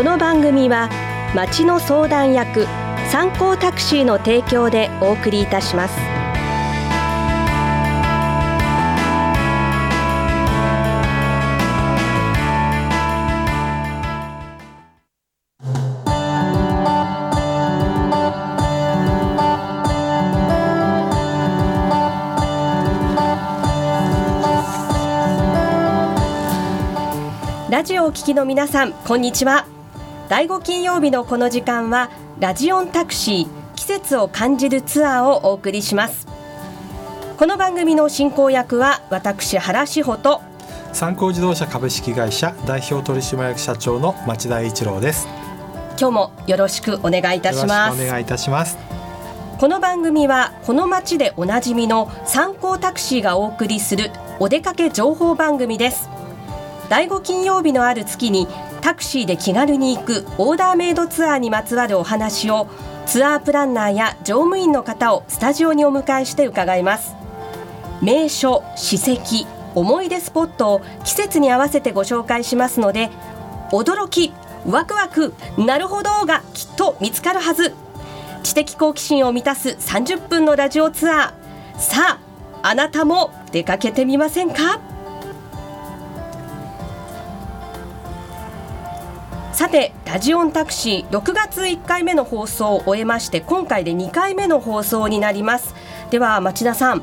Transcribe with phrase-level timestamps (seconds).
[0.00, 0.88] この番組は
[1.34, 2.66] 町の相談役
[3.10, 5.94] 参考タクシーの提供でお送りいたします。
[27.70, 29.66] ラジオをお聞きの皆さんこんにちは
[30.30, 36.28] 第5金曜日のこの時間はラジオンタクシー季節を感じるツアーをお送りします。
[37.36, 40.40] この番組の進行役は私原志保と
[40.92, 45.26] 参考自動車株式会社代表取締役社長の町田一郎です。
[45.98, 48.00] 今日もよろしくお願いいたします。
[48.00, 48.78] お願いいたします。
[49.58, 56.08] この番組はこの街でおなじみの参考タクシーがお送りするお出かけ情報番組です。
[56.88, 58.46] 第5金曜日のある月に
[58.80, 62.68] タクシーで気軽に行くオーダーメイドツアーにまつわるお話を
[63.06, 67.14] ツアープランナーや乗務員の方をスタジオにお迎えして伺います。
[68.02, 73.10] 名所史跡思い出スポットを季節に合わせてご紹介しますので
[73.70, 74.32] 驚き
[74.66, 77.74] ワクワクなるほどがきっと見つかるはず。
[78.42, 81.78] 知的好奇心を満たす30分のラジオツアー。
[81.78, 82.18] さ
[82.62, 84.80] ああなたも出かけてみませんか？
[89.60, 95.74] さてラジオンタクシー6月1回目の放送を終えまして今回で2回目の放送になります。
[96.10, 97.02] では町田さん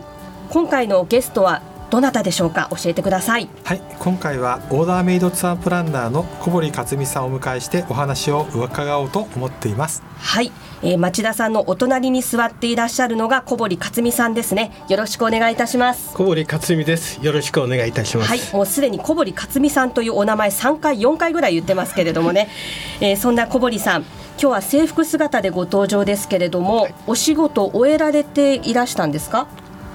[0.50, 2.68] 今回のゲストはどなたでしょうか？
[2.72, 3.48] 教えてください。
[3.64, 10.04] はい今回はオーダーメイドツアープランナーの小堀克美さんをお迎えしてお話を伺おうと思っています。
[10.20, 14.72] はい、えー、町田さんのお隣に座っていらっしゃるのが小堀克美さんですね。
[14.90, 16.14] よろしくお願いいたします。
[16.14, 17.20] 小堀克美です。
[17.24, 18.30] よろしくお願いいたします。
[18.30, 22.50] はいもうすでに小堀克美さんというお名前3回4回ぐらい言ってますけれどもね、
[23.02, 29.48] えー、そんな小堀さん今日は制服姿でご登場ですけれども、はい、お仕事終えられていらしたんですか？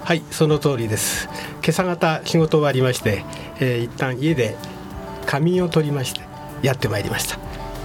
[0.04, 1.28] はいその通りです。
[1.62, 3.24] 今朝方仕事終わりまして、
[3.60, 4.56] えー、一旦家で
[5.26, 6.20] 仮眠を取りまして
[6.62, 7.38] やってまいりました。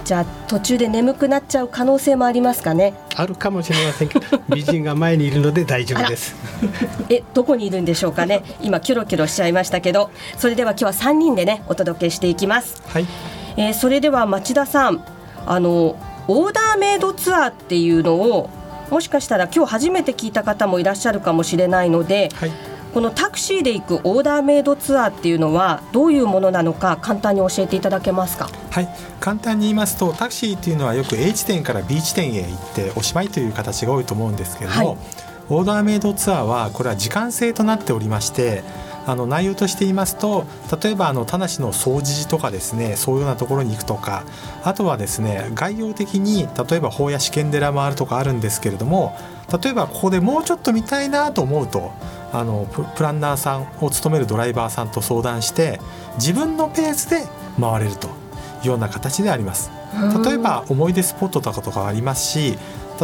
[0.04, 2.94] じゃあ途中で眠くなっちゃう可能性もありますかね？
[3.14, 6.34] あるかもしれませんけど 美人が前にいるので大丈夫です。
[7.08, 8.42] えどこにいるんでしょうかね？
[8.62, 12.82] 今キョロキョロしちゃいましたけどそれでは今日は3人でねお届けしていきます。
[12.88, 13.06] はい、
[13.56, 15.04] えー、それでは町田さん
[15.46, 15.96] あの
[16.26, 18.50] オーダーメイドツアーっていうのを
[18.90, 22.52] もしかしたら今日初めて聞いた方もいらっしゃるかもしれないので、はい、
[22.94, 28.48] このタクシーで行くオーダーメイドツアーっていうのはどういうものなのか簡単に教えていただけますか？
[28.70, 28.88] はい。
[29.20, 34.98] 簡単に言いますとタクシーっていうのはよく A 地点から B 地点へ行っておしまいという形が多いと思うんですけれども、はい、
[35.50, 38.62] オーダーメイドツアーはこれは時間制となっておりまして
[39.08, 40.44] あの内容として言いますと
[40.82, 44.24] 例えばあの田無の総持寺とかですねそういうようなところに行くとか
[44.62, 49.16] あとはですね概要的に例えば法や試験寺回るとかあるんですけれども
[49.62, 51.90] 例えばここでもうちょっと見たいなと思うと
[52.34, 55.80] あのプランナーさんを務めるドライバーさんと相談して
[56.16, 57.24] 自分のペースで
[57.58, 58.10] 回れるとい
[58.64, 59.70] うような形であります。
[60.22, 62.58] 例えば思い出スポットとかとかありますし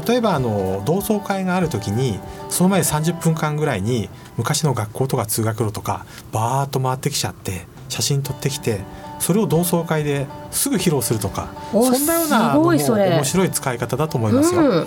[0.07, 2.19] 例えばあの同窓会がある時に
[2.49, 8.81] その前30分間ぐらいに昔の学校とか通学路とかバーッと回ってきちゃって写真撮ってきて
[9.21, 14.87] それを同窓会ですぐ披露するとかそんなような面白い使い方だと思いますよ、うん、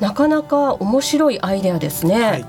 [0.00, 2.46] なかなか面白いアイデアですね、はい、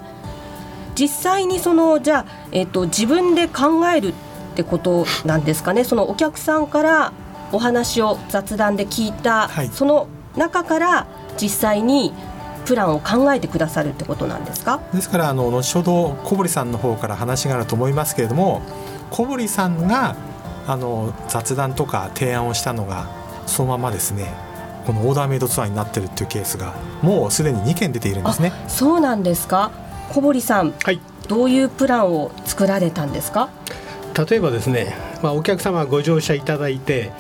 [0.95, 5.83] 実際にそのじゃあ、えーと、自分で考えるってことなんですかね？
[5.83, 7.13] そのお客さんから
[7.51, 10.07] お話を雑談で聞いた、はい、その
[10.37, 11.07] 中から
[11.41, 12.13] 実際に
[12.65, 14.79] プランを考えてくださるってことなんですか？
[14.93, 18.61] ですからあの後ほど小堀さんの方から話があると思いますけれども
[19.11, 20.15] 小堀さんが
[20.65, 23.07] あの雑談とか提案をしたのが
[23.45, 24.33] そのままですね
[24.87, 28.51] このオーダーメイドツアーになってるっていうケースがもうすでに2件出ているんですね。
[28.67, 29.71] そうなんですか？
[30.09, 33.49] 小堀さん、はい、どういうプランを作られたんですか？
[34.29, 37.11] 例えばですね、まあ、お客様ご乗車いただいて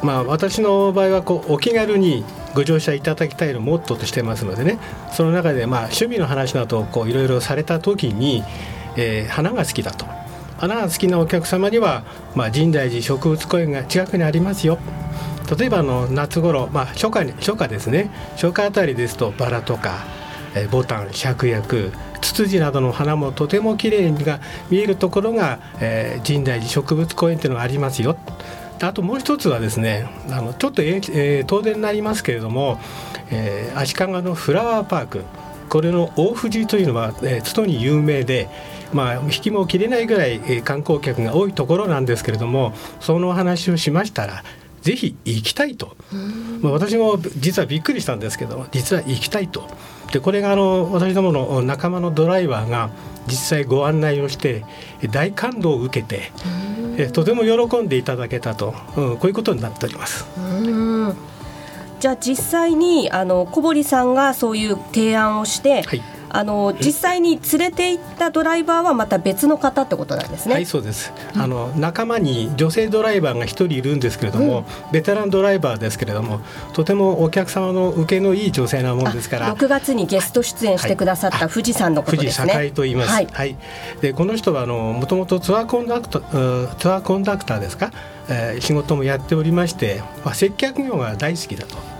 [0.00, 4.78] まあ、私の場合はこうお気軽にご乗車いただきたいのモットーとしてますのでね。
[5.12, 8.42] その中でまあ趣味の話などをいろいろされた時に、
[8.96, 10.06] えー、花が好きだと。
[10.58, 12.02] 花が好きなお客様には、
[12.34, 14.78] まあ、深大寺植物公園が近くにありますよ。
[15.56, 18.10] 例えばあの夏頃、まあ、初夏に初夏ですね。
[18.32, 20.04] 初夏あたりですとバラとか、
[20.54, 24.40] えー、ボタン芍薬ツツジなどの花もとても綺麗にが
[24.70, 28.16] 見えるところが、えー、深大寺植物公園というのがありますよ。
[28.80, 32.80] あともう一つはですねあのちょっと、えー、東電になりますけれども、
[33.30, 35.24] えー、足利のフラワーパーク。
[35.68, 38.48] これの大藤というのは、えー、つとに有名で、
[38.94, 44.42] まあ、引きも切れないぐらい、えー、観光客が多いところなんですけれどもそのお話をしましたら
[44.80, 45.96] ぜひ行きたいと、
[46.62, 49.68] まあ、私も実はびっくりしたんですけど実は行きたいと。
[50.12, 52.88] でこれがあの私どもの仲間のドライバーが
[53.26, 54.64] 実際ご案内をして
[55.10, 56.32] 大感動を受けて
[56.98, 60.26] えとても喜んでいただけたと、うん、こういうことになっております。
[62.00, 70.54] じゃあ実際にあの小堀さんがそういう提案をして、はいあの実際に連れて行ったドライバーはまた別の方ってことなんですね。
[70.54, 71.12] はいそうです。
[71.34, 76.40] あの仲間に女性ドライバーが一人いるんですけれども、うん、ベテランドライバーですけれども、
[76.72, 79.54] とてもお客様の受けのいい女性なもんですから。
[79.54, 82.52] 6月にゲスト出演してくださった富士山のことですね。
[82.52, 83.10] 富士と言います。
[83.10, 83.28] はい。
[83.32, 83.56] はい、
[84.00, 87.92] でこの人はあのもともとツアーコンダクターツアーコンダクターですか、
[88.28, 91.97] えー、仕事もやっておりまして、まあ接客業が大好きだと。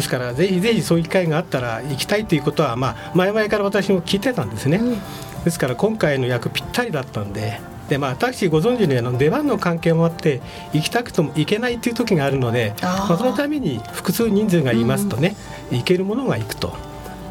[0.00, 7.60] ですからぜひぜひそういう機会があったら行きたいということは、まあ、前々から私も聞いてたんですね、うん、ですから今回の役ぴったりだったんで
[7.90, 10.40] で、まあ、タクシーご存知のような出番の関係もあって
[10.72, 15.36] 行きたくても行けないという時があるのでまあ、そのために複数人数がいますとね、
[15.70, 16.74] うん、行けるものが行くと。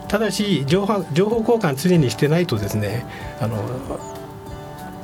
[0.07, 3.06] ただし情報情報交換常にしてないとですね
[3.39, 3.57] あの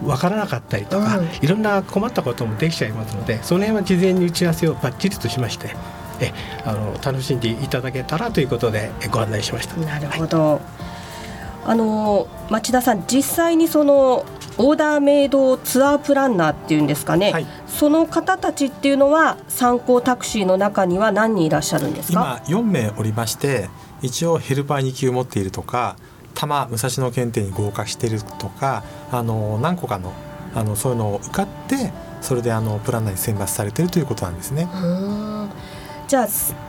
[0.03, 5.75] 分からなかったりとか、うん、いろんな困ったこともできちゃいますのでその辺は事前に打ち合わせをばっちりとしまして
[6.19, 6.33] え
[6.65, 9.75] あの楽しんでいただけたらということでご案内しました。
[9.77, 10.59] なるほど、はい、
[11.65, 14.25] あの町田さん実際にその
[14.57, 22.41] オーダーメイドツアープランナーっていうんですかね、はい、その方たちっていうのは参考タクシーの中には何人いらっしゃるんですか？
[22.47, 23.69] 今4名おりまして
[24.01, 25.97] 一応ヘルパー2級持っているとか
[26.35, 30.13] 多摩武蔵野検定に合格しているとかあの何個かの
[30.53, 31.91] あのそういうのを受かって
[32.21, 34.67] それであのプランナーに選抜されているということなんですね。
[36.07, 36.27] じゃあ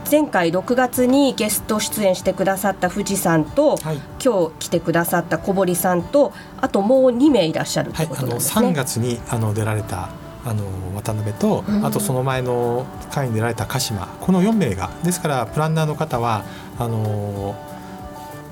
[0.09, 8.55] 前回6月にゲスト出演してくださった富士山と、はい、今日来てくださった小堀さんとあともう2名いらっしゃるということなんですね。
[8.55, 10.09] はい、あの3月にあの出られた
[10.43, 10.63] あの
[10.95, 14.07] 渡辺と、うん、あとその前の会に出られた鹿島。
[14.21, 14.89] この4名が。
[15.03, 16.43] ですからプランナーの方は
[16.79, 17.55] あの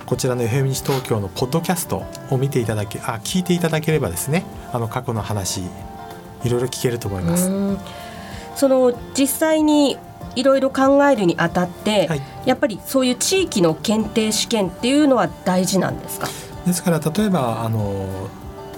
[0.06, 5.62] こちらの FM 西東京のポッドキャストを見ていただけあ聞いていただければですねあの過去の話
[6.44, 7.50] いろいろ聞けると思います。
[8.56, 9.98] その実際に
[10.36, 16.28] いろいろ考えるにあたって、はい、やっぱりそういう地域の検定試験っていうのは大事なんですか？
[16.66, 18.30] ですから例えばあの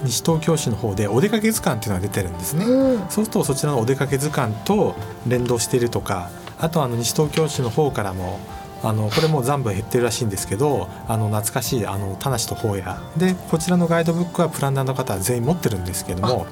[0.04, 4.94] 西東京市の方でお出かけ図鑑っていうのが出てるんですね、うん、そうするとそちらのお出かけ図鑑と
[5.26, 8.38] 連動しているとかあとあの西東京市の方からも
[8.84, 16.46] あのこれも残部減ってるらしいんですけどあの懐かしいあの田無と宝屋でこちらのガイドブックはプランナーの方は全員持ってるんですけども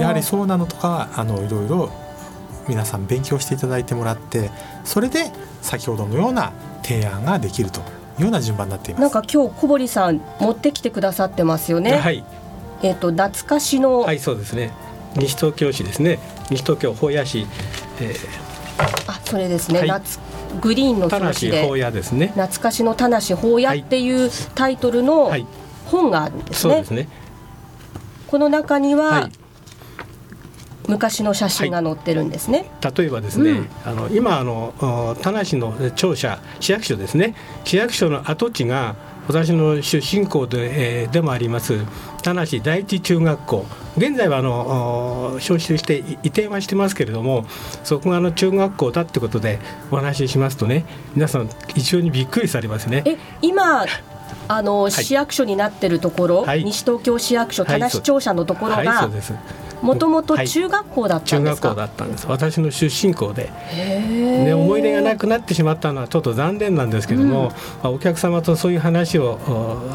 [0.00, 1.90] やはりそうなのとかあのいろいろ
[2.68, 4.50] 皆さん勉強していただいてもらって
[4.84, 5.30] それで
[5.60, 7.82] 先ほどのような提案ができるとい
[8.20, 9.02] うような順番になっています。
[9.02, 11.92] なんか今日小堀さん持ってきてくださってますよね。
[11.96, 12.24] はい。
[12.82, 14.72] えっ、ー、と懐かしのはいそうですね。
[15.16, 16.18] 西東京市ですね。
[16.50, 17.46] 西東京保谷市、
[18.00, 18.16] えー、
[19.06, 20.18] あそれですね、はい、夏
[20.60, 21.78] グリーンの表紙で。
[21.78, 22.28] 屋ですね。
[22.28, 25.32] 懐かしの田無法屋っていうタイトルの
[25.86, 27.08] 本があるんですね、はい、そうですね。
[28.26, 29.41] この中には、はい
[30.92, 34.74] 昔の写真が載ってるんですね、はい、例えばですね、うん、あの今あの
[35.22, 37.34] 田無の庁舎市役所ですね。
[37.64, 38.96] 市役所の跡地が
[39.28, 41.78] 私の出身校で,、えー、でもあります
[42.22, 43.66] 田無第一中学校。
[43.96, 47.44] 現在はあの招集して移転はしてますけれども
[47.84, 49.58] そこがあの中学校だってことで
[49.90, 53.02] お話ししますとね皆さん一様にびっくりされますね。
[53.06, 53.84] え今
[54.48, 59.10] あの、はい、市役所になってるところ、はい、西東京市役所田無庁舎のところが、はい、
[59.82, 62.26] もともと中学校だったんですか、はい、中学校だったんです。
[62.26, 63.50] 私の出身校で。
[64.44, 69.38] で思い出がなくなってしまったのはちょっと残念なんですけども、うん、まあ、お客様とそういう話を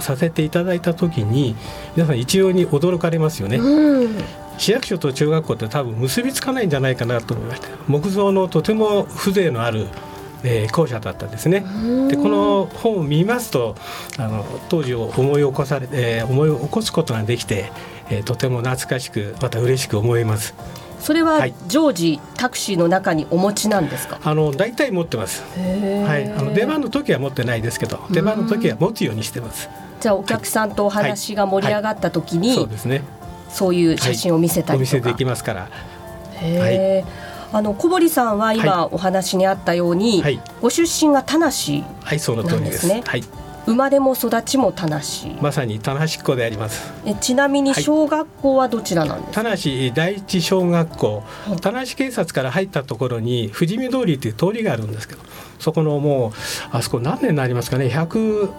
[0.01, 1.55] させていただいた時に
[1.95, 3.57] 皆さん一様に驚かれますよね。
[3.57, 4.23] うん。
[4.57, 9.87] 市役所と中学校って多分結びつかないんじゃないかなと思いました木造のとても風情のある
[10.43, 11.61] えー、校舎だったんですね。
[12.09, 13.75] でこの本を見ますと
[14.17, 17.71] あの当時を思い起こされ、えー、思い起こすことができて、
[18.09, 20.53] えー、とても懐かしくまた嬉しく思います。
[20.99, 24.19] それは常時、タクシーの中にお持ちなんですか？
[24.23, 25.43] あの大体持ってます。
[26.05, 29.69] はい、あの出番の時は持ってないですけど、出番の時は持つようにしてます。
[29.99, 33.03] じゃあお客さんとお話が盛り上がった時に、はいはい、そうですね。
[33.49, 34.77] そういう写真を見せたりとか。
[34.77, 35.69] お見せできますから。
[36.41, 37.05] はい。
[37.53, 41.85] あの小堀さんは今お話にあったように、はい、ご出身が田無なんですね。
[42.03, 42.89] はい、その通りです。
[42.89, 43.23] はい。
[43.67, 45.01] 生まれも育ちも田無。
[45.41, 46.89] まさに田無っ子であります。
[47.05, 51.23] えちなみに小学校はどちらなんですか、田無第一小学校。
[51.59, 55.21] 田無警察から入ったところに富士見通りという通りがあるんですけど
[55.59, 56.31] そこのもう
[56.71, 57.87] あそこ何年になりますかね。
[57.87, 58.49] 100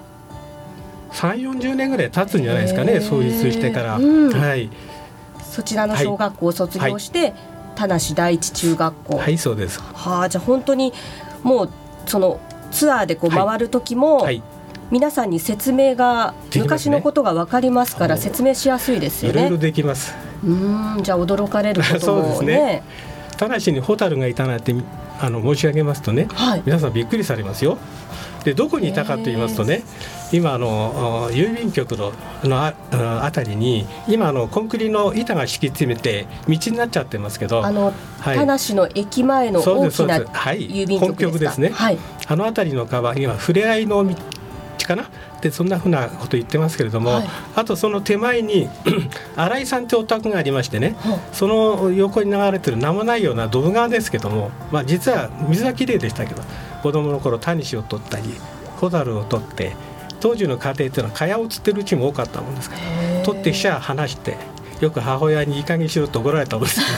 [1.10, 3.00] 3 4 0年ぐらい経つんじゃないですかね。
[3.00, 4.68] 創立してから、うん、はい。
[5.42, 7.34] そちらの小学校を卒業して、はい。
[7.76, 9.16] 田無第一中学校。
[9.16, 9.80] はいそうです。
[9.80, 10.92] はあじゃあ本当に
[11.42, 11.70] もう
[12.04, 12.38] その
[12.70, 14.42] ツアーでこう回る時も、はい
[14.90, 19.40] 皆さんに説明が、昔のことが分かりますから説明しやすいですよね。
[19.40, 20.14] いろいろできます。
[20.44, 22.82] うんじゃあ驚かれることそうもですね。
[23.36, 24.74] 田無にホタルがいたなんて
[25.20, 26.62] あの申し上げますとねはい。
[26.64, 27.78] 皆さんびっくりされますよ。
[28.44, 29.82] でどこにいたかと言いますとね
[30.32, 32.12] 今あのあ郵便局の
[32.44, 38.36] のあああたりに今あのコンクリの板が敷き詰めて道になっちゃってますけどあの、はい。
[38.36, 40.68] 田無の駅前の大きなですはい。
[40.68, 41.70] 郵便局ですか、本局ですね。
[41.70, 41.98] はい。
[42.26, 44.14] あの辺りの川には触れ合いの道
[44.86, 45.08] かな？
[45.40, 47.28] でそんなふうなこと言ってますけれども、はい。
[47.54, 48.68] あとその手前に
[49.36, 56.42] 新井さんってお宅がありましてねはその横に流れてる名もないようなドブ川ですけども、まあ、実は水はきれいでしたけど
[56.82, 58.34] 子供の頃タニシを取ったり
[58.76, 59.76] ホタルを取って
[60.20, 64.36] 当時の家庭っていうのは蚊帳を釣ってるうちも多かったもんですから取ってきちゃ離して
[64.80, 66.80] よく母親にいい加減しろと怒られたもんです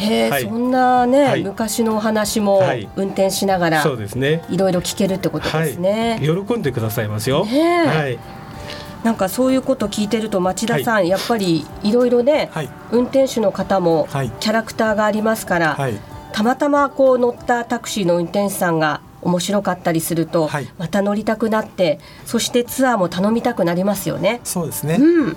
[0.00, 0.44] へえ、はい。
[0.44, 1.42] そんなね、はい。
[1.42, 2.88] 昔のお話もはい。
[2.96, 4.42] 運転しながらそうですね。
[4.50, 6.18] いろいろ聞けるってことですね。
[6.20, 7.44] はい、喜んでくださいますよ。
[7.44, 8.18] はい、
[9.04, 12.68] なんかそういうこと聞いてると町田さん、やっぱりいろいろね、はい。
[12.90, 14.30] 運転手の方もはい。
[14.40, 15.94] キャラクターがありますから、はい。
[16.32, 20.68] たまたまこう乗ったタクシーの運転手さんが面白かったりすると、はい。
[20.78, 24.40] また乗りたくなってそしてツアーも頼みたくなりますよね。
[24.44, 25.36] そうですね、うん、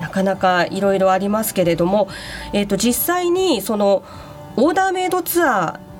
[0.00, 2.08] なかなかいろいろありますけれども、
[2.52, 4.02] えー、と実際にその
[4.56, 5.90] オーダーメイドツアー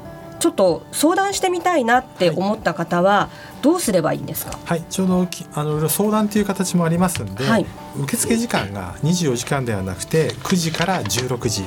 [0.40, 3.28] ちょっと相談してみたいなって思った方は
[3.60, 7.66] どうすればいいんですか、はい、ちょうどきあの相談という形もありますんで、はい。
[7.96, 11.64] 受付時間が24時間ではなくて9時から16時。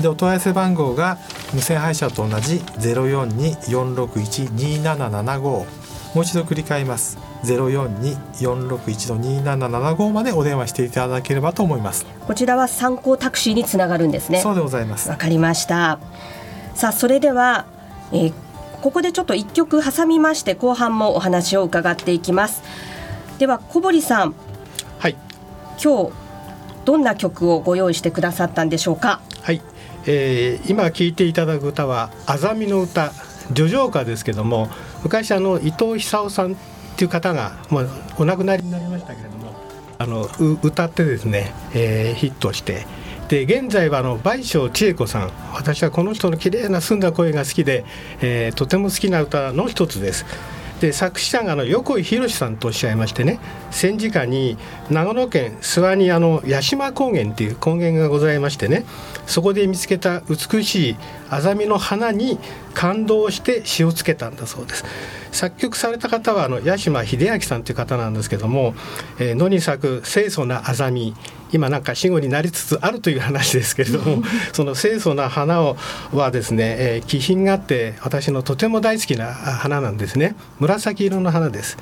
[0.00, 1.16] でお問い合わせ番号が
[1.54, 5.66] 無線配車と同じ0424612775も
[6.16, 14.40] う一度繰り返します0424612775までお電話していただければと思います、こちらは参考タクシーにつながるんですね。
[14.40, 15.08] そうでございます。
[15.08, 15.98] わかりました。
[16.74, 17.66] さあそれでは、
[18.12, 18.32] えー
[18.82, 22.62] ここでちょっと一曲挟みまして後半もお話を伺っていきます。
[23.38, 24.34] では小堀さん。
[24.98, 25.16] はい、
[25.82, 26.12] 今日
[26.84, 29.20] どんな曲をご用意してくださったんでしょうか？
[29.42, 29.60] はい、
[30.06, 33.12] えー今聴いていただく歌は「あざみの歌」
[33.54, 34.68] 叙情歌ですけども
[35.02, 36.56] 昔あの伊藤久夫さん
[36.96, 39.52] っていう方がもうお亡くなりになりましたけれども
[39.98, 42.86] あのう歌ってですね、えーヒットして
[43.28, 47.84] で現在はあの倍賞千恵子さん私はこの人の綺麗な澄んだ声が好きで、
[48.22, 50.24] えーとても好きな歌の一つです。
[50.80, 54.58] で作詞者があの横井宏さんとおっしゃいましてね戦時下に
[54.90, 58.84] 長野県諏訪にあの八島高原っていう高原がございましてね
[59.26, 60.96] そこで見つけた美しい
[61.30, 62.38] アザミの花に
[62.74, 64.84] 感動して詩をつけたんだそうです。
[65.32, 68.74] 作曲された方はあの八島秀明さんという方なんですけども、
[69.18, 71.14] えー野に咲く清楚なアザミ
[71.52, 75.76] 今なんか死後になりつつあるという話ですけれども その清楚な花を
[76.12, 80.34] はですね、えー気品があって私のとても大好きなあ花なんですね。
[80.58, 81.76] 紫色の花です。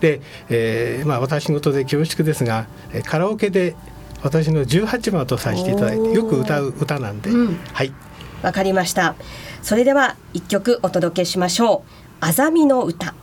[0.00, 3.74] で、えーまあ私事で恐縮ですがえーカラオケで
[4.22, 7.58] 私の18番とさせていただいてよく歌う歌なんで、うん。
[7.72, 7.92] はい
[8.42, 9.14] わかりました。
[9.62, 11.90] それでは一曲お届けしましょう。
[12.20, 13.14] あざみの歌。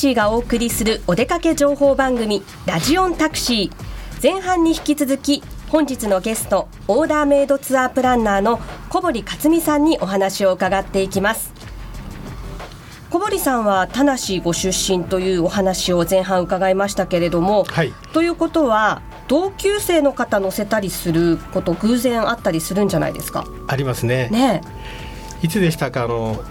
[0.00, 4.22] シーがお送りするお出かけ情報番組ラジオンタクシー。
[4.22, 11.52] 前半に引き続き本日のゲストオーダーメイドツアープランナーの小堀克美さんにお話を伺っていきます。
[13.10, 17.92] 小堀さんは田無ご出身というお話を前半伺いましたけれども、はい。
[18.14, 23.44] ということは同級生の方乗せたりすること偶然あったりするんじゃないですか？
[23.68, 24.30] ありますね。
[24.30, 24.62] ね
[25.42, 26.04] いつでしたか？
[26.04, 26.42] あの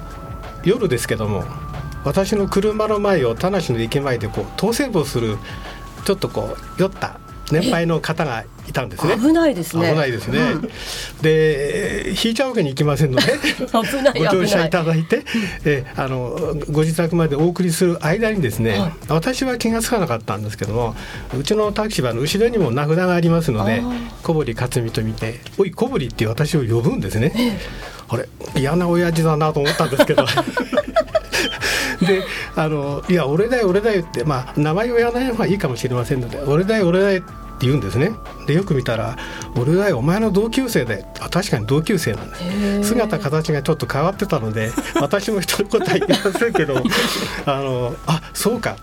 [0.63, 1.43] 夜ですけども
[2.03, 5.37] 私の車の前を田無の駅前でこう当選簿する
[6.05, 7.19] ちょっとこう酔った
[7.51, 9.15] 年配の方がいたんですね。
[9.17, 9.89] 危ないですね。
[9.89, 10.39] 危ないですね。
[10.39, 10.69] うん。
[11.21, 14.67] で引いちゃうわけにいきませんので 危ないご乗車い。
[14.67, 15.25] いただいて、
[15.65, 18.93] えあのご自宅までお送りする間にですね、はい。
[19.07, 20.95] 私は気が付かなかったんですけども
[21.37, 23.81] うちのタクシーはあの後ろにも名札がありますので
[24.21, 27.57] 小堀克美と見て「おい小堀」って私を呼ぶんですね。
[28.11, 30.25] あれ嫌な親父だなと思ったんですけど
[32.05, 32.23] で
[32.55, 37.23] あの「いや俺だよ俺だよ」ってまあ名前を言わない方がいいかもしれませんので「俺だよ俺だよ」っ
[37.59, 38.11] って言うんですね。
[38.47, 39.17] でよく見たら
[39.59, 42.35] 「俺だよお前の同級生で」あ確かに同級生なんで
[42.83, 42.89] す。
[42.89, 46.81] 姿形がちょっと変わってたので 私も人のことは言いませんけど
[47.45, 48.77] あのあそうか。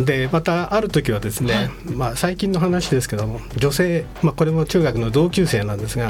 [0.00, 6.08] でまたある時はですね、はい、まあ、最近の話ですけども女性、まあ、これも中学の同級生なんですが。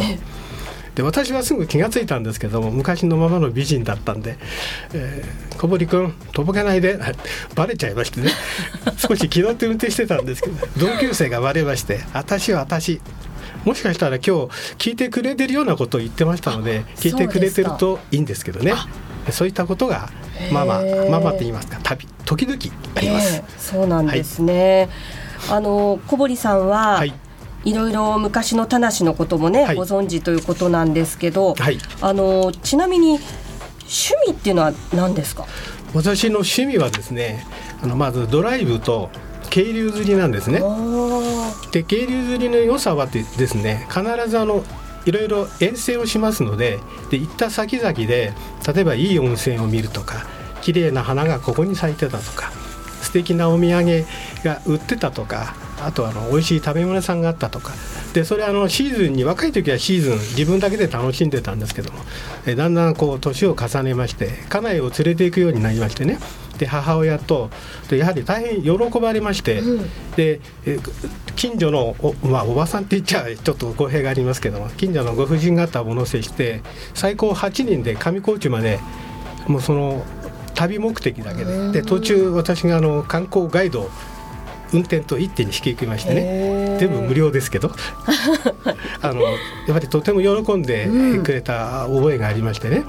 [0.95, 4.37] で私はすぐ気が付いたんですけども昔のままの美人だったんで
[4.95, 6.99] 「えー、小堀君とぼけないで」
[7.55, 8.31] バレちゃいましてね。
[8.97, 13.01] 少し気取って運転してたんですけど同級生がバレまして「私は私」
[13.65, 14.31] もしかしたら今日
[14.79, 18.75] 聞いてくれてるようなことを言ってましたので聞いてくれてるといいんですけどね。
[19.31, 20.11] そういったことが
[20.53, 21.79] ママママって言いますか。
[21.83, 22.59] 旅時々
[22.95, 23.43] あります。
[23.59, 24.89] そうなんですね、
[25.39, 27.13] はい、あの小堀さんは、はい
[27.65, 33.19] いろいろ昔の田無のこともね、はい、ご存知ということなんですけど、はい、あのちなみに
[33.81, 35.47] 趣味っていうのは何ですか？
[35.95, 37.47] 私の趣味はですね
[37.83, 39.11] あのまずドライブと
[39.51, 40.61] 渓流釣りなんですね。
[41.71, 44.65] で渓流釣りの良さはですね必ずあの
[45.07, 46.81] いろいろ遠征をしますので
[47.11, 48.33] で行った先々で
[48.75, 50.27] 例えばいい温泉を見るとか
[50.63, 52.51] 綺麗な花がここに咲いてたとか
[53.03, 54.07] 素敵なお土産
[54.43, 55.55] が売ってたとか
[55.87, 57.73] あとあの美味しい食べ物屋さんがあったとか。
[58.13, 62.01] でそれあのシーズンに若い時はシーズン自分だけで楽しんでたんですけども。
[62.47, 66.19] えだんだんこう年を重ねまして家内を連れていくようになりましてね。
[66.59, 67.51] で母親と
[67.89, 70.41] でやはり大変喜ばれまして、うん、で
[71.35, 74.69] 近所のお,、まあ、おばさんって言っちゃちょっと語弊がありますけども。
[74.77, 76.63] 近所のご婦人方を乗せして
[76.95, 78.79] 最高8人で上高地まで
[79.47, 80.05] もうその
[80.55, 81.73] 旅目的だけで。
[81.73, 83.91] で途中私があの観光ガイド
[84.75, 86.77] 運転と一手に引き受けましてね。
[86.79, 87.71] 全部無料ですけど。
[89.01, 90.89] あのやっぱりとても喜んで
[91.23, 92.85] くれた覚えがありましてね、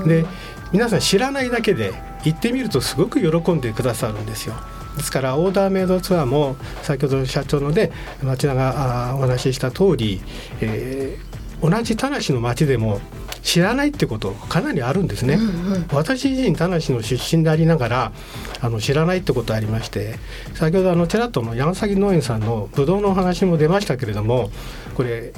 [0.00, 0.24] うん、で
[0.72, 1.92] 皆さん知らないだけで
[2.24, 4.54] 行ってみるとすごく喜んでくださるんですよ。
[4.96, 10.20] ですからオーダーメイドツアーも先ほど社長のね町田がお話しした通り、
[10.60, 13.00] えー、同じ田無の町でも
[13.42, 18.12] 知らないってことかなりあるんですね、うんうん、私自身田無の出身でありながら
[18.60, 20.16] あの知らないってことありまして
[20.54, 24.50] 先ほどあのちらっとの山崎農園さんのブドウの話も出ましたけれども
[24.94, 25.32] これ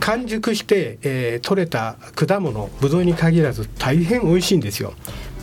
[0.00, 4.94] 完熟して、えー、取れた果物ブドウに限らず大変美味しいんですよ。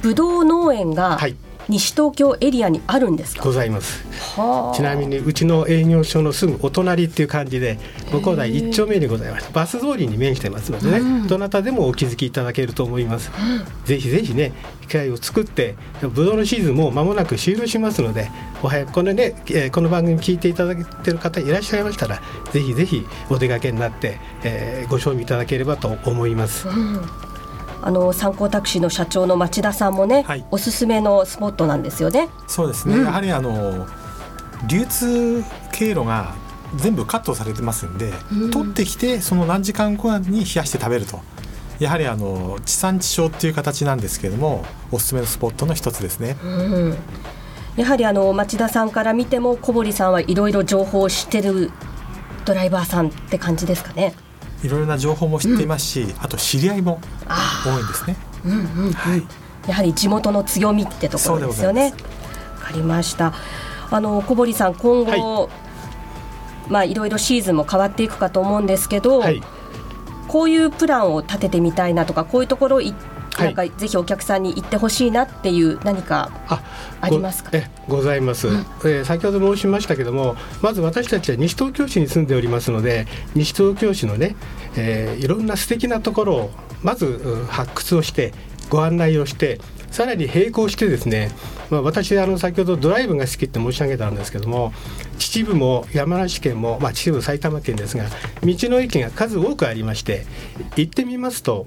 [0.01, 1.35] ブドウ農園が、はい
[1.69, 4.05] 西東京エリアにあるんですございます。
[4.75, 7.77] ちなみにうちの営業所のすぐお隣っていう感じで
[8.11, 9.51] 向こう台一丁目にございます。
[9.53, 18.29] バス通りに面してますのでね、うん、どなたでもお気づきいただけると思います、うん、ぜひぜひね機会を作ってブドウのシーズンも間もなく終了しますので
[18.63, 27.01] おはよこのね、えこの番組聞いていただけてる方いらっしゃいましたらぜひぜひお出かけになって、えー、ご賞味いただければと思います、うん
[27.81, 32.29] あの参考タクシーの社長の町田さんもね、はい、おすすめのスポットなんですよね。
[32.47, 33.87] そうですね、うん、やはりあの
[34.67, 36.33] 流通経路が
[36.75, 41.21] 全部カットされてますんで、うん、取ってきてその何時間後に冷やして食べると
[41.79, 46.37] やはりあの地産地消っていう形なんですけれどもおすすめのスポットの一つですね。
[46.43, 46.97] うん
[47.77, 51.71] やはりあの町田さんから見ても小堀さんはいろいろ情報を知ってる
[52.43, 54.15] ドライバーさんって感じですかね。
[54.63, 56.99] いろいろな情報も知っていますし、うん、あと知り合いも
[57.63, 58.15] 多いんですね。
[58.45, 59.23] うんうんうん、はい、
[59.67, 61.93] やはり地元の強みってところですよね。
[62.55, 63.33] わかりました。
[63.89, 65.47] あの小堀さん今後、は
[66.67, 69.41] い、まあいろいろシーズンも変わっていくかと思うんですけど、はい、
[70.27, 72.95] こういうプランを立ててみたいなとかこういうところ行
[73.37, 76.31] なんかぜひお客さんに行ってほしいなっていう何か
[77.01, 77.51] ありますか？
[77.53, 84.35] えございます、うん、えー、先ほど申しましたけどもまず私たちは西東京市に住んでおりますので西東京市のね、
[84.75, 86.49] えー、いろんな素敵なところを
[86.83, 88.33] まず発掘をして
[88.69, 89.59] ご案内をして
[89.91, 91.31] さらに並行してですね、
[91.69, 94.73] まあ、私あの先ほどドライブが好きって申し上げたんですけども
[95.17, 98.03] 秩父も山梨県も、まあ、秩父埼玉県ですが
[98.43, 100.25] 道の駅が数多くありまして
[100.75, 101.65] 行ってみますと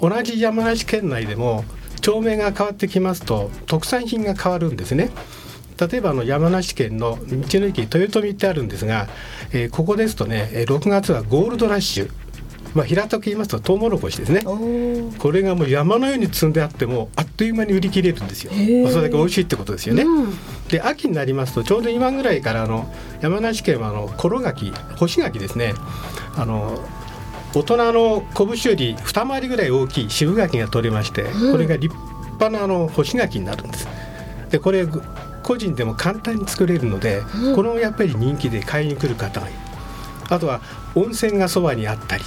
[0.00, 1.64] 同じ山梨県内でも
[2.00, 5.10] 町名が変わってきますと特産品が変わるんですね。
[5.78, 9.08] 例えばあの山梨県の道の駅豊富ってあるんですが、
[9.52, 12.10] えー、ここですとね6月はゴールドラッシュ。
[12.74, 14.42] まあ、平たく言いますとトウモロコシですね。
[14.42, 18.52] これがもう山のように積んであってもあっという間に売り切れるんですよ。
[18.52, 18.56] そ
[18.98, 20.34] れだけ美味しいってことですよね、うん、
[20.68, 25.72] で秋になりますとちょうど今ぐらいからあの山梨県はあのコロガキ干し柿ですね。
[26.36, 26.78] あの
[27.56, 33.88] 大人の拳より二回りぐらい大きい渋柿が取れまして、これが立派なあの干し柿になるんです。
[34.50, 34.86] でこれ
[35.42, 37.22] 個人でも簡単に作れるので、
[37.54, 39.58] このやっぱり人気で買いに来る方がいる。
[40.28, 40.60] あとは
[40.94, 42.24] 温泉がそばにあったり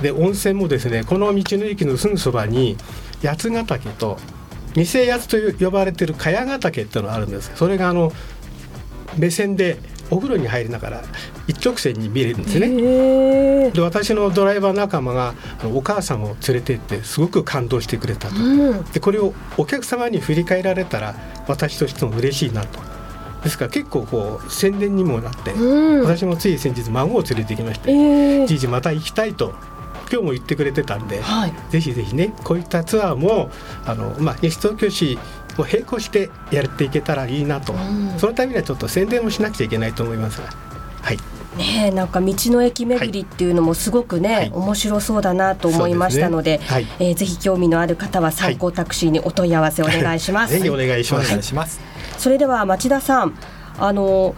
[0.00, 2.76] で温泉もですねこの道の駅のすぐそばに
[3.22, 4.18] 八ヶ岳と
[4.74, 8.12] 二世八と呼ばれてる茅ヶ岳っていうのがあるんですそれがあの
[9.16, 9.78] 目線で
[10.12, 11.02] お風呂に入りながら
[11.48, 13.70] 一直線に見れるんですね。
[13.70, 15.34] で私のドライバー仲間が
[15.74, 21.14] お母さんを連れてってすごく感動してくれたと、うん、でこれをお客様に振り返られたら
[21.48, 22.78] 私としても嬉しいなと。
[23.42, 29.54] ですから結構こう宣伝にもなって、うん、私もつい先日孫を連れてきまして、えー、じいじまた行きたいと
[30.12, 33.50] 今日も言ってくれてたんで、はい、ぜひぜひねこういったツアーも
[33.86, 35.18] あの、まあ、西東京市
[35.58, 40.48] を並行してやっていけたらいいなと、うん、そのためにはちょっと宣伝もしなくちゃいけないと思いますが。
[41.02, 41.18] はい。
[41.56, 46.64] ねなんか道の駅巡りっていうのもすごくね、はい、面白そうだなと思いましたので、でね。
[46.66, 50.54] はい、えー、ぜひ興味のある方は参考タクシーにお問い合わせお願いします。
[50.54, 51.54] ぜひお願いします。
[51.54, 51.68] はい、
[52.18, 53.34] それでは町田さん、
[53.78, 54.34] あの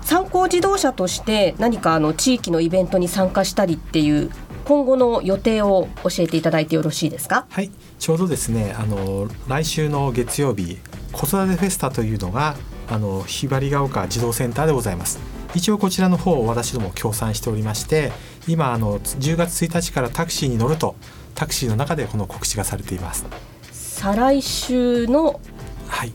[0.00, 4.30] 参考自動車として何かあの地域のイベントに参加したりっていう
[4.64, 7.46] 今後の予定を教えていただいてよろしいですか？
[7.50, 10.78] はいちょうどですねあの来週の月曜日
[11.12, 12.56] 子育てフェスタというのが
[12.88, 15.18] あのひばりが丘児童センターでございます。
[15.54, 18.10] 一応こちらの方を私ども協賛しておりまして
[18.48, 20.96] 今あの10月1日からタクシーに乗ると
[21.36, 23.24] タクシーの中でこの告知がされています。
[23.70, 25.40] 再来週の
[25.88, 26.12] はい。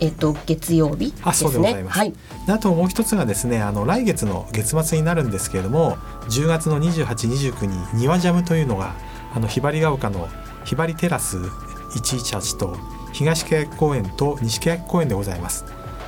[0.00, 2.12] えっと月曜日、ね、あそうでございます、はい、
[2.48, 5.96] あともう一つがですねあの来月の月末になるんですけれども
[6.28, 8.94] 10月の2829に庭ジャムというのが
[9.34, 10.28] あのひばりが丘の
[10.66, 12.76] ひばりテラス118と
[13.12, 15.64] 東欅公園と西欅公園でございます。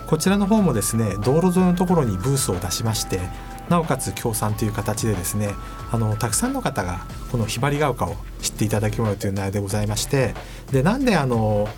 [0.09, 3.21] こちらの方もですね道路沿いのところにブースを出しまして
[3.69, 5.51] なおかつ協賛という形でですね
[5.93, 10.33] あのたくさんの方がこのひばりが丘を知っていただけるという内容でございまして
[10.73, 11.69] でなんであの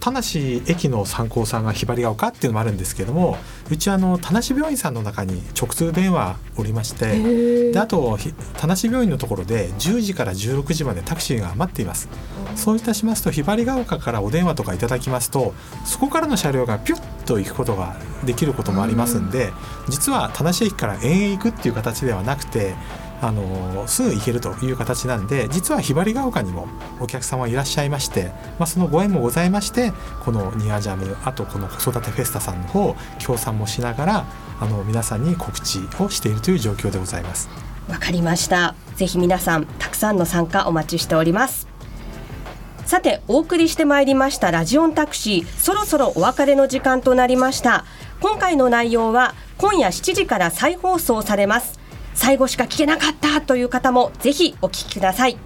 [0.00, 3.36] 田無駅の参考さんがひばりが丘っていうのもあるんですけども
[3.70, 8.18] うちあの田無病院さんの中に直通電話おりましてであと
[8.58, 12.08] 田無病院のところで10時から16時までタクシーが待っています。
[12.56, 15.54] そういたしますとひばりが丘からお電話とかいただきますと
[15.84, 19.52] そこからの車両がピュッと行くことができることもありますんで
[19.88, 22.74] 実は田無駅から延々行くっていう形ではなくて
[23.20, 26.68] あのすぐ行けるという形なんで実はひばりが丘にも
[27.00, 28.24] お客様いらっしゃいまして、
[28.58, 29.92] まあ、そのご縁もございまして
[30.24, 34.26] このニアジャムあとこの子育てフェスタさんの方協賛もしながら
[34.60, 37.48] あの皆さんに告知をしているという状況でございます。
[37.88, 38.74] わかりました。
[38.96, 41.68] ぜひ皆さんたくさんの参加お待ちしております。
[42.86, 45.46] さてお送りしてまいりましたラジオンタクシー。
[45.46, 47.84] そろそろお別れの時間となりました。
[48.20, 51.83] 今回の内容は今夜7時から再放送されます。
[52.14, 55.36] 最後しか聞けなかったという方もぜひお聞きください。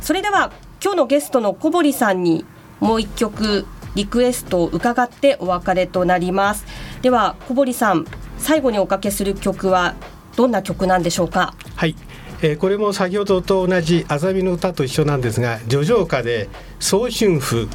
[0.00, 2.44] それでは今日のゲストの小堀さんに
[2.80, 6.66] もう一曲リクエストを伺ってお別れとなります。
[7.00, 8.06] では小堀さん
[8.38, 9.94] 最後におかけする曲は
[10.36, 11.54] どんな曲なんでしょうか？
[11.76, 11.94] はい。
[12.42, 16.48] えー、これも先ほどと同じあざみの歌と一緒なんですが叙情歌で
[16.80, 17.68] 早春風。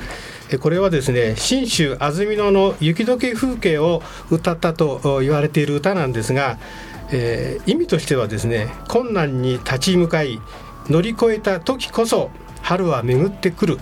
[0.60, 6.58] これはですね信州安曇野の雪解け風景を歌ったと言われている歌なんですが
[7.12, 10.42] えー、意味としてはですね困難に立ち向かい
[10.90, 13.78] 乗り越えた時こそ春は巡ってくる。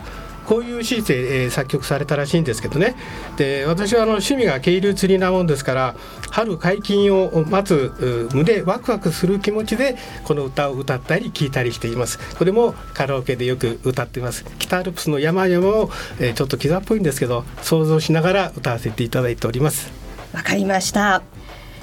[0.47, 2.95] こういうシーンで、えー、作曲されたらしいんですけどね。
[3.35, 5.95] で私はあの趣味が渓流釣りなもんですから
[6.31, 12.17] 春解禁を待つ胸ワクワクする気持ちでこの歌を歌ったり聴いたりしています。
[12.37, 14.45] これもカラオケでよく歌っています。
[14.57, 19.91] 北アルプスの山々を、えー、ちょっとキザっぽいんですけど想像しながら歌わせていただいております。
[20.33, 21.36] わかりました。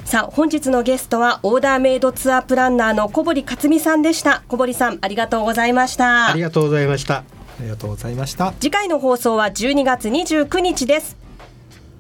[0.05, 4.43] さあ本日のゲストはオーダーメイドツアープランナーの小堀克美さんでした。
[4.49, 6.29] 小堀さんありがとうございました。
[6.29, 7.17] ありがとうございました。
[7.17, 7.25] あ
[7.61, 8.53] りがとうございました。
[8.61, 11.17] 次回の放送は12月29日です。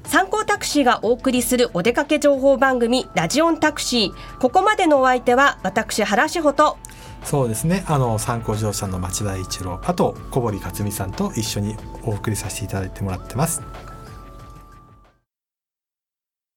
[0.04, 4.38] 参考タクシーがお送りするお出かけ情報番組ラジオンタクシー。
[4.38, 6.76] ここまでのお相手は私原志保と。
[7.24, 7.84] そうですね。
[7.88, 13.62] あの参考自動車の町田一郎あと小堀克美さんと一緒にお送りさせていただいてもらってます